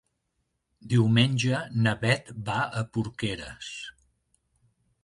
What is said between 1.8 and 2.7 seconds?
na Bet va